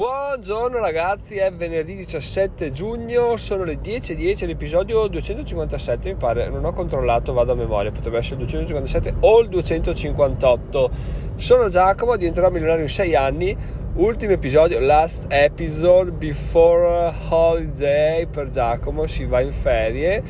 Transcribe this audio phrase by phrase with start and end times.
[0.00, 6.64] Buongiorno ragazzi, è venerdì 17 giugno, sono le 10.10, 10, l'episodio 257 mi pare, non
[6.64, 10.90] ho controllato, vado a memoria, potrebbe essere il 257 o il 258.
[11.36, 13.54] Sono Giacomo, diventerò milionario in 6 anni,
[13.96, 20.22] ultimo episodio, last episode before holiday per Giacomo, si va in ferie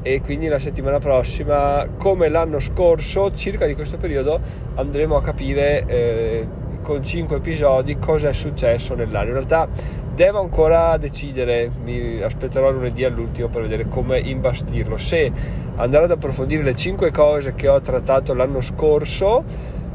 [0.00, 4.40] e quindi la settimana prossima, come l'anno scorso, circa di questo periodo,
[4.76, 5.84] andremo a capire...
[5.86, 9.26] Eh, con 5 episodi cosa è successo nell'anno.
[9.26, 9.68] In realtà
[10.14, 14.96] devo ancora decidere, mi aspetterò lunedì all'ultimo per vedere come imbastirlo.
[14.96, 15.30] Se
[15.76, 19.44] andare ad approfondire le 5 cose che ho trattato l'anno scorso,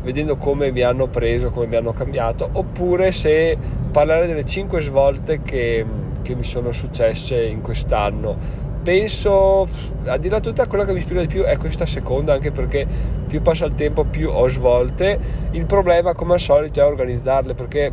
[0.04, 3.58] vedendo come mi hanno preso, come mi hanno cambiato, oppure se
[3.92, 5.84] parlare delle 5 svolte che,
[6.22, 9.68] che mi sono successe in quest'anno penso
[10.06, 12.86] a dire la tutta quella che mi ispira di più è questa seconda anche perché
[13.26, 15.18] più passa il tempo più ho svolte.
[15.52, 17.92] Il problema come al solito è organizzarle perché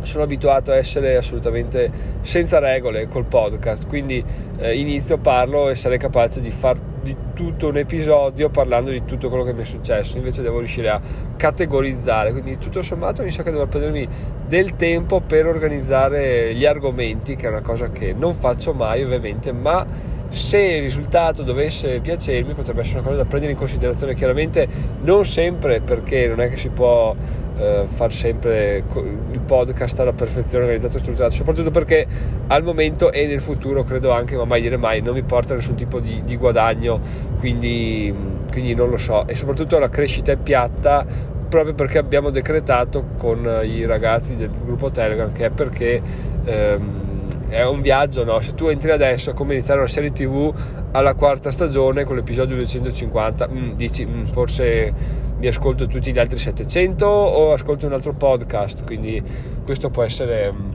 [0.00, 1.90] sono abituato a essere assolutamente
[2.22, 3.86] senza regole col podcast.
[3.86, 4.24] Quindi
[4.58, 9.28] eh, inizio parlo e sarei capace di far di tutto un episodio parlando di tutto
[9.28, 10.16] quello che mi è successo.
[10.16, 11.00] Invece devo riuscire a
[11.36, 12.32] categorizzare.
[12.32, 14.08] Quindi tutto sommato mi sa che devo prendermi
[14.46, 19.52] del tempo per organizzare gli argomenti che è una cosa che non faccio mai ovviamente
[19.52, 24.14] ma se il risultato dovesse piacermi potrebbe essere una cosa da prendere in considerazione.
[24.14, 24.66] Chiaramente
[25.02, 27.14] non sempre perché non è che si può
[27.58, 28.84] eh, far sempre
[29.30, 32.06] il podcast alla perfezione organizzato e strutturato soprattutto perché
[32.48, 35.74] al momento e nel futuro credo anche ma mai dire mai non mi porta nessun
[35.74, 37.00] tipo di, di guadagno
[37.38, 38.14] quindi,
[38.50, 39.26] quindi non lo so.
[39.26, 44.90] E soprattutto la crescita è piatta proprio perché abbiamo decretato con i ragazzi del gruppo
[44.90, 46.02] Telegram che è perché
[46.44, 47.05] ehm,
[47.48, 48.40] è un viaggio, no?
[48.40, 50.52] Se tu entri adesso come iniziare una serie TV
[50.92, 54.92] alla quarta stagione con l'episodio 250, mm, dici mm, forse
[55.38, 59.22] mi ascolto tutti gli altri 700 o ascolto un altro podcast, quindi
[59.64, 60.70] questo può essere mm,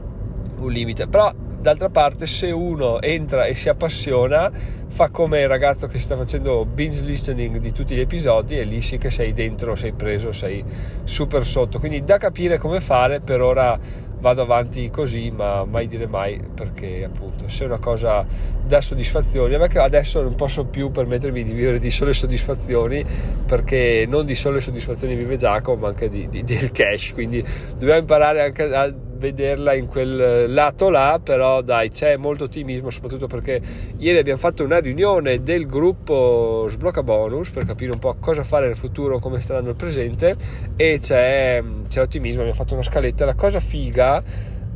[0.58, 1.06] un limite.
[1.08, 4.50] Però d'altra parte se uno entra e si appassiona
[4.88, 8.64] fa come il ragazzo che si sta facendo binge listening di tutti gli episodi e
[8.64, 10.62] lì sì che sei dentro, sei preso, sei
[11.04, 11.78] super sotto.
[11.78, 13.78] Quindi da capire come fare, per ora
[14.22, 17.48] vado avanti così, ma mai dire mai perché appunto.
[17.48, 18.24] Se una cosa
[18.64, 23.04] dà soddisfazioni, a me che adesso non posso più permettermi di vivere di sole soddisfazioni
[23.44, 27.98] perché non di sole soddisfazioni vive Giacomo, ma anche di, di, del cash, quindi dobbiamo
[27.98, 33.62] imparare anche a vederla in quel lato là, però dai, c'è molto ottimismo, soprattutto perché
[33.96, 38.66] ieri abbiamo fatto una riunione del gruppo Sblocca Bonus per capire un po' cosa fare
[38.66, 40.36] nel futuro, come sta andando il presente
[40.76, 44.22] e c'è, c'è ottimismo, abbiamo fatto una scaletta, la cosa figa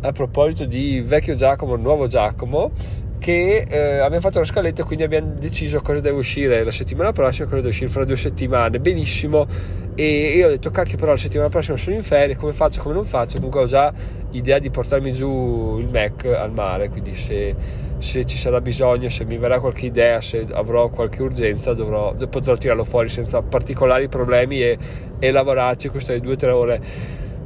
[0.01, 2.71] a proposito di vecchio Giacomo, nuovo Giacomo,
[3.19, 7.13] che eh, abbiamo fatto una scaletta e quindi abbiamo deciso cosa deve uscire la settimana
[7.13, 9.47] prossima, cosa deve uscire fra due settimane, benissimo.
[9.95, 12.95] E io ho detto cacchio però la settimana prossima sono in ferie, come faccio, come
[12.95, 13.93] non faccio, comunque ho già
[14.33, 17.55] idea di portarmi giù il Mac al mare, quindi se,
[17.97, 22.57] se ci sarà bisogno, se mi verrà qualche idea, se avrò qualche urgenza dovrò, potrò
[22.57, 24.77] tirarlo fuori senza particolari problemi e,
[25.19, 26.81] e lavorarci queste due o tre ore.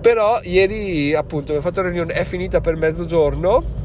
[0.01, 3.80] Però ieri appunto abbiamo fatto la riunione è finita per mezzogiorno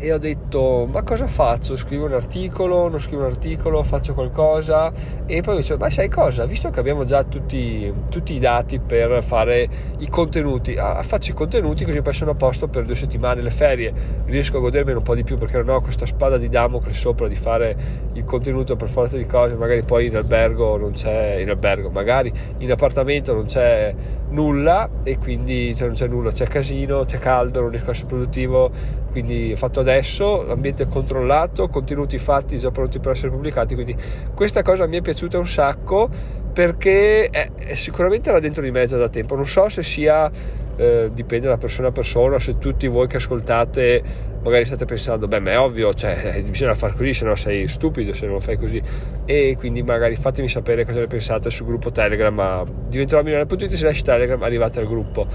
[0.00, 1.76] e ho detto ma cosa faccio?
[1.76, 4.92] Scrivo un articolo, non scrivo un articolo, faccio qualcosa
[5.26, 6.46] e poi mi dicevo ma sai cosa?
[6.46, 11.34] Visto che abbiamo già tutti, tutti i dati per fare i contenuti, ah, faccio i
[11.34, 13.92] contenuti così poi sono a posto per due settimane, le ferie
[14.26, 17.26] riesco a godermene un po' di più perché non ho questa spada di Damocle sopra
[17.26, 17.76] di fare
[18.12, 22.32] il contenuto per forza di cose, magari poi in albergo non c'è, in albergo magari
[22.58, 23.92] in appartamento non c'è
[24.30, 28.06] nulla e quindi cioè non c'è nulla, c'è casino, c'è caldo, non riesco a essere
[28.06, 28.70] produttivo,
[29.10, 33.96] quindi ho fatto adesso, ambiente controllato, contenuti fatti già pronti per essere pubblicati, quindi
[34.34, 36.08] questa cosa mi è piaciuta un sacco
[36.52, 40.30] perché è, è sicuramente era dentro di me già da tempo, non so se sia,
[40.76, 44.02] eh, dipende da persona a persona, se tutti voi che ascoltate
[44.42, 48.12] magari state pensando, beh ma è ovvio, cioè, bisogna far così, se no sei stupido
[48.12, 48.80] se non lo fai così.
[49.24, 54.02] E quindi magari fatemi sapere cosa ne pensate sul gruppo Telegram, ma diventerò milionario.it slash
[54.02, 55.26] Telegram, arrivate al gruppo.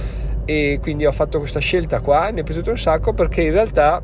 [0.45, 4.01] E quindi ho fatto questa scelta qua, mi è piaciuto un sacco perché in realtà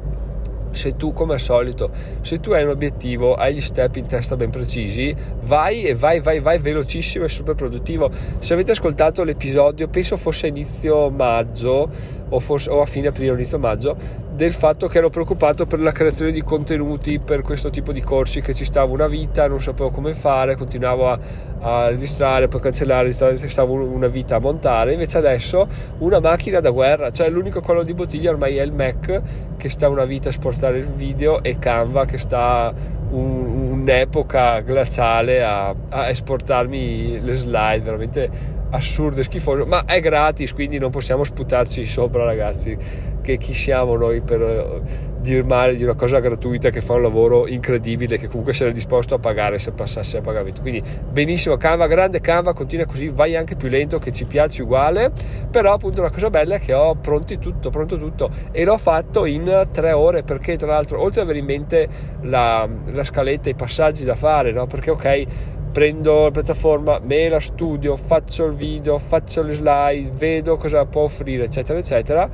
[0.71, 4.35] se tu come al solito se tu hai un obiettivo hai gli step in testa
[4.35, 9.87] ben precisi vai e vai vai vai velocissimo e super produttivo se avete ascoltato l'episodio
[9.87, 11.89] penso fosse inizio maggio
[12.29, 15.81] o, forse, o a fine aprile o inizio maggio del fatto che ero preoccupato per
[15.81, 19.61] la creazione di contenuti per questo tipo di corsi che ci stavo una vita non
[19.61, 21.19] sapevo come fare continuavo a,
[21.59, 24.93] a registrare poi cancellare registrare stavo una vita a montare.
[24.93, 29.21] Invece adesso una macchina da guerra cioè l'unico collo di bottiglia ormai è il Mac
[29.57, 32.73] che sta una vita a spostare il video e Canva che sta
[33.09, 40.53] un, un'epoca glaciale a, a esportarmi le slide veramente assurdo e schifoso ma è gratis
[40.53, 42.77] quindi non possiamo sputarci sopra ragazzi
[43.21, 47.01] che chi siamo noi per eh, dir male di una cosa gratuita che fa un
[47.01, 50.81] lavoro incredibile che comunque sarei disposto a pagare se passasse a pagamento quindi
[51.11, 55.11] benissimo Canva grande Canva continua così vai anche più lento che ci piace uguale
[55.49, 59.25] però appunto la cosa bella è che ho pronti tutto pronto tutto e l'ho fatto
[59.25, 61.87] in tre ore perché tra l'altro oltre ad avere in mente
[62.21, 64.65] la, la scaletta i passaggi da fare no?
[64.67, 70.57] perché ok prendo la piattaforma, me la studio, faccio il video, faccio le slide, vedo
[70.57, 72.29] cosa può offrire, eccetera, eccetera.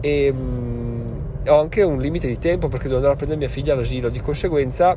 [0.00, 3.74] E um, ho anche un limite di tempo perché devo andare a prendere mia figlia
[3.74, 4.96] all'asilo, di conseguenza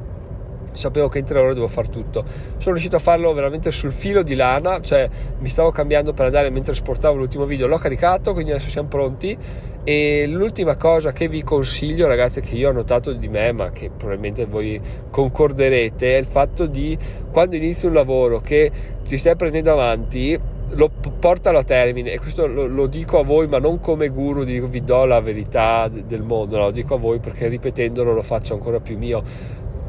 [0.73, 2.23] sapevo che in tre ore devo fare tutto.
[2.57, 5.09] Sono riuscito a farlo veramente sul filo di lana, cioè
[5.39, 9.37] mi stavo cambiando per andare mentre esportavo l'ultimo video, l'ho caricato, quindi adesso siamo pronti.
[9.83, 13.89] E l'ultima cosa che vi consiglio, ragazzi, che io ho notato di me, ma che
[13.89, 14.79] probabilmente voi
[15.09, 16.97] concorderete, è il fatto di
[17.31, 18.71] quando inizi un lavoro che
[19.03, 20.39] ti stai prendendo avanti,
[20.73, 24.45] lo portalo a termine e questo lo, lo, dico a voi ma non come guru
[24.45, 28.53] vi do la verità del mondo no, lo dico a voi perché ripetendolo lo faccio
[28.53, 29.21] ancora più mio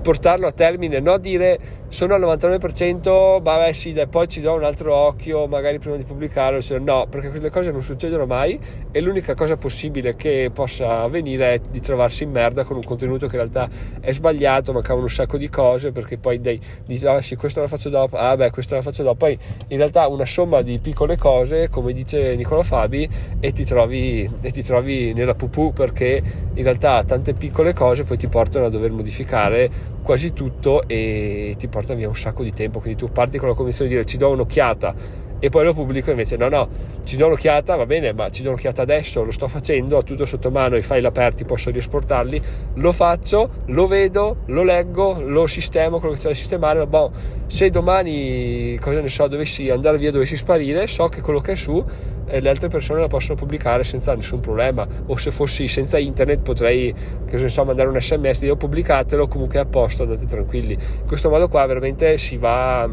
[0.03, 1.59] portarlo a termine, non dire
[1.89, 6.05] sono al 99%, vabbè sì, dai, poi ci do un altro occhio, magari prima di
[6.05, 8.59] pubblicarlo, no, perché quelle cose non succedono mai
[8.91, 13.27] e l'unica cosa possibile che possa avvenire è di trovarsi in merda con un contenuto
[13.27, 13.69] che in realtà
[14.01, 17.67] è sbagliato, mancavano un sacco di cose, perché poi dei, dici, ah sì, questo la
[17.67, 19.39] faccio dopo, ah beh, questo la faccio dopo, poi
[19.69, 23.09] in realtà una somma di piccole cose, come dice Nicola Fabi,
[23.39, 26.23] e ti trovi, e ti trovi nella pupù perché
[26.55, 29.71] in realtà tante piccole cose poi ti portano a dover modificare
[30.03, 32.81] quasi tutto e ti porta via un sacco di tempo.
[32.81, 34.95] Quindi tu parti con la convinzione di dire ci do un'occhiata
[35.45, 36.69] e poi lo pubblico invece no no
[37.03, 40.25] ci do un'occhiata va bene ma ci do un'occhiata adesso lo sto facendo ho tutto
[40.25, 42.41] sotto mano i file aperti posso riesportarli
[42.75, 47.11] lo faccio lo vedo lo leggo lo sistemo quello che c'è da sistemare boh,
[47.49, 51.57] se domani cosa ne so dovessi andare via dovessi sparire so che quello che è
[51.57, 51.85] su
[52.27, 54.87] eh, le altre persone la possono pubblicare senza nessun problema.
[55.07, 56.95] O se fossi senza internet potrei
[57.27, 60.73] che ne so mandare un sms io pubblicatelo comunque è a posto andate tranquilli.
[60.73, 62.89] In questo modo qua veramente si va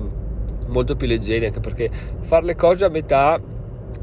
[0.70, 1.90] molto più leggeri anche perché
[2.22, 3.40] fare le cose a metà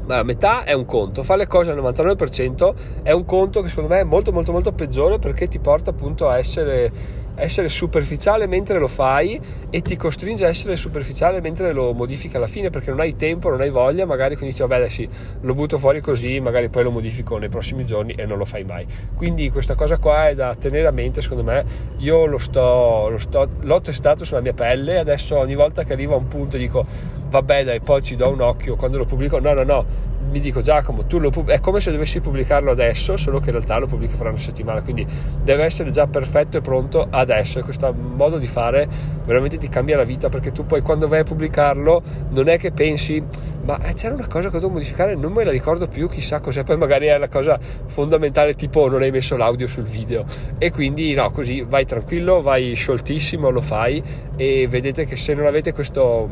[0.09, 2.73] a metà è un conto, fare le cose al 99%
[3.03, 6.29] è un conto che secondo me è molto molto molto peggiore perché ti porta appunto
[6.29, 6.91] a essere
[7.37, 9.39] essere superficiale mentre lo fai
[9.69, 13.49] e ti costringe a essere superficiale mentre lo modifichi alla fine perché non hai tempo,
[13.49, 15.07] non hai voglia, magari quindi dici vabbè sì,
[15.41, 18.63] lo butto fuori così, magari poi lo modifico nei prossimi giorni e non lo fai
[18.63, 18.85] mai.
[19.15, 21.63] Quindi questa cosa qua è da tenere a mente, secondo me,
[21.97, 26.15] io lo sto, lo sto, l'ho testato sulla mia pelle, adesso ogni volta che arrivo
[26.15, 26.85] a un punto dico
[27.29, 29.85] vabbè dai, poi ci do un occhio quando lo pubblico, no no no,
[30.29, 33.53] mi dico Giacomo, tu lo pub- è come se dovessi pubblicarlo adesso, solo che in
[33.53, 35.05] realtà lo pubblico fra una settimana, quindi
[35.43, 38.87] deve essere già perfetto e pronto adesso e questo modo di fare
[39.25, 42.71] veramente ti cambia la vita perché tu poi quando vai a pubblicarlo non è che
[42.71, 43.23] pensi
[43.67, 46.63] ma eh, c'era una cosa che devo modificare, non me la ricordo più, chissà cos'è,
[46.63, 50.23] poi magari è la cosa fondamentale tipo non hai messo l'audio sul video
[50.57, 54.01] e quindi no, così vai tranquillo, vai scioltissimo, lo fai
[54.37, 56.29] e vedete che se non avete questo,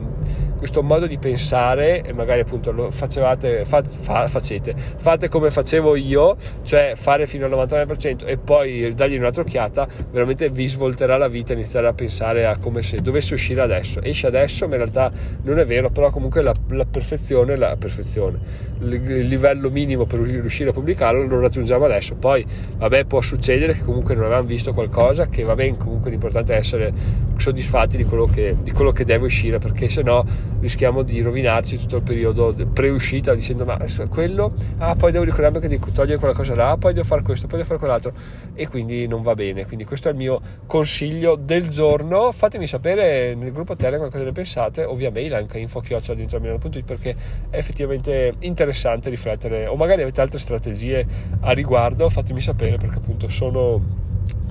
[0.65, 5.95] questo modo di pensare e magari appunto lo facevate, fa, fa, facete, fate come facevo
[5.95, 11.27] io, cioè fare fino al 99% e poi dargli un'altra occhiata, veramente vi svolterà la
[11.27, 15.12] vita iniziare a pensare a come se dovesse uscire adesso, esce adesso, ma in realtà
[15.44, 18.39] non è vero, però comunque la, la perfezione la perfezione,
[18.79, 22.15] il livello minimo per riuscire a pubblicarlo lo raggiungiamo adesso.
[22.15, 22.44] Poi,
[22.77, 26.57] vabbè, può succedere che comunque non avevamo visto qualcosa, che va bene, comunque l'importante è
[26.57, 26.91] essere
[27.38, 30.25] soddisfatti di quello che, di quello che deve uscire, perché se no
[30.65, 33.77] rischiamo di rovinarci tutto il periodo pre-uscita dicendo ma
[34.10, 37.45] quello, ah poi devo ricordarmi che devo togliere quella cosa là, poi devo fare questo,
[37.45, 38.13] poi devo fare quell'altro
[38.53, 39.65] e quindi non va bene.
[39.65, 42.31] Quindi questo è il mio consiglio del giorno.
[42.31, 47.15] Fatemi sapere nel gruppo Telegram cosa ne pensate, o via mail anche info-milano.it perché
[47.50, 51.05] è effettivamente interessante riflettere o magari avete altre strategie
[51.41, 54.03] a riguardo fatemi sapere perché appunto sono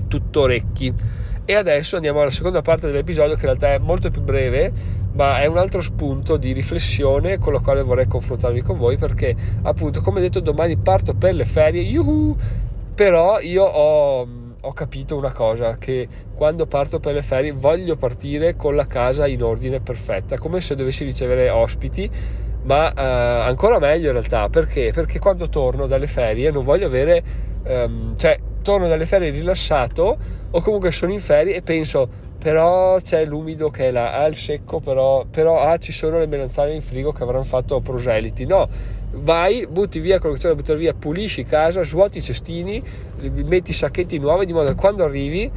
[0.09, 0.93] tutto orecchi
[1.47, 4.73] e adesso andiamo alla seconda parte dell'episodio che in realtà è molto più breve
[5.15, 9.35] ma è un altro spunto di riflessione con la quale vorrei confrontarmi con voi perché
[9.63, 12.37] appunto come detto domani parto per le ferie yuhu,
[12.95, 18.57] però io ho ho capito una cosa, che quando parto per le ferie voglio partire
[18.57, 22.11] con la casa in ordine perfetta, come se dovessi ricevere ospiti
[22.65, 24.91] ma eh, ancora meglio in realtà perché?
[24.95, 27.23] Perché quando torno dalle ferie non voglio avere,
[27.63, 30.17] ehm, cioè torno dalle ferie rilassato
[30.51, 32.09] o comunque sono in ferie e penso
[32.45, 36.27] però c'è l'umido che è là, ah il secco però, però ah ci sono le
[36.27, 38.69] melanzane in frigo che avranno fatto proseliti, no,
[39.13, 42.83] vai, butti via quello che c'è da buttare via, pulisci casa, svuoti i cestini,
[43.47, 45.51] metti i sacchetti nuovi di modo che quando arrivi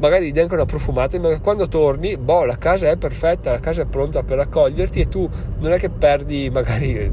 [0.00, 3.82] magari gli anche una profumata, ma quando torni, boh, la casa è perfetta, la casa
[3.82, 7.12] è pronta per accoglierti e tu non è che perdi magari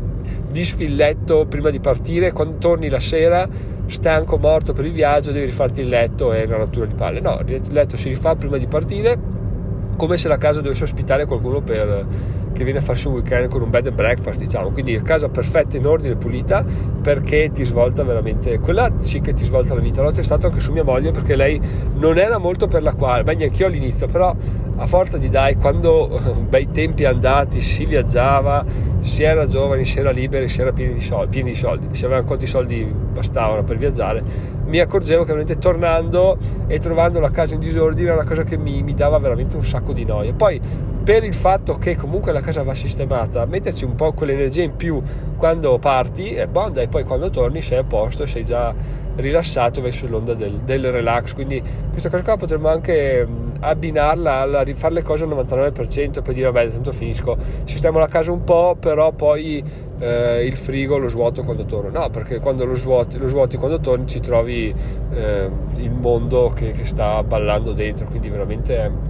[0.49, 3.47] di sfilletto prima di partire, quando torni la sera
[3.91, 7.19] stanco, morto per il viaggio, devi rifarti il letto e una rottura di palle.
[7.19, 9.17] No, il letto si rifà prima di partire,
[9.95, 12.05] come se la casa dovesse ospitare qualcuno per,
[12.53, 14.69] che viene a farsi un weekend con un bed and breakfast, diciamo.
[14.71, 16.63] Quindi casa perfetta, in ordine, pulita,
[17.01, 20.01] perché ti svolta veramente, quella sì che ti svolta la vita.
[20.01, 21.59] L'ho testato anche su mia moglie perché lei
[21.97, 24.35] non era molto per la quale, beh neanche io all'inizio, però
[24.77, 26.19] a forza di dai, quando
[26.49, 28.65] bei tempi andati si viaggiava,
[28.99, 32.05] si era giovani, si era liberi, si era pieni di soldi, pieni di soldi, si
[32.05, 34.23] avevano quanti soldi bastavano per viaggiare,
[34.71, 36.37] mi accorgevo che veramente tornando
[36.67, 39.65] e trovando la casa in disordine era una cosa che mi, mi dava veramente un
[39.65, 40.31] sacco di noia.
[40.31, 40.61] Poi
[41.03, 45.01] per il fatto che comunque la casa va sistemata, metterci un po' quell'energia in più
[45.35, 48.73] quando parti è buona e poi quando torni sei a posto, sei già
[49.17, 51.33] rilassato verso l'onda del, del relax.
[51.33, 51.61] Quindi
[51.91, 53.27] questa cosa qua potremmo anche
[53.61, 58.07] abbinarla alla rifare le cose al 99% e poi dire vabbè tanto finisco, sistemo la
[58.07, 59.63] casa un po' però poi
[59.99, 61.89] eh, il frigo lo svuoto quando torno.
[61.99, 64.73] No, perché quando lo svuoti, lo svuoti quando torni ci trovi
[65.13, 69.09] eh, il mondo che, che sta ballando dentro, quindi veramente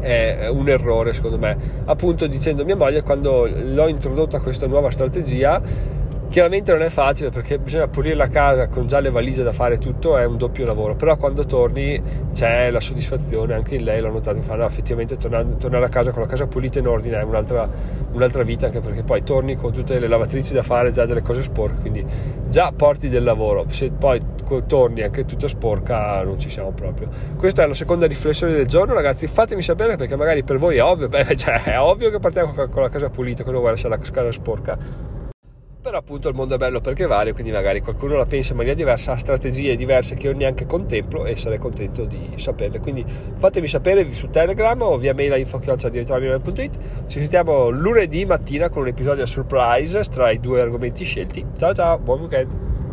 [0.00, 5.62] è un errore secondo me appunto dicendo mia moglie quando l'ho introdotta questa nuova strategia
[6.32, 9.76] Chiaramente non è facile perché bisogna pulire la casa con già le valigie da fare
[9.76, 14.08] tutto, è un doppio lavoro, però quando torni c'è la soddisfazione, anche in lei l'ho
[14.10, 17.22] notato, fa, no, effettivamente tornare, tornare, a casa con la casa pulita in ordine è
[17.22, 17.68] un'altra,
[18.12, 21.42] un'altra, vita, anche perché poi torni con tutte le lavatrici da fare, già delle cose
[21.42, 22.02] sporche, quindi
[22.48, 24.18] già porti del lavoro, se poi
[24.66, 27.10] torni anche tutta sporca non ci siamo proprio.
[27.36, 30.82] Questa è la seconda riflessione del giorno, ragazzi, fatemi sapere perché magari per voi è
[30.82, 34.10] ovvio, beh, cioè, è ovvio che partiamo con la casa pulita, cosa vuoi lasciare la
[34.10, 35.11] casa sporca?
[35.82, 38.76] Però appunto il mondo è bello perché varia quindi magari qualcuno la pensa in maniera
[38.76, 42.78] diversa ha strategie diverse che io neanche contemplo e sarei contento di saperle.
[42.78, 48.82] Quindi fatemi sapere su Telegram o via mail a info.it ci sentiamo lunedì mattina con
[48.82, 51.44] un episodio surprise tra i due argomenti scelti.
[51.58, 52.71] Ciao ciao buon weekend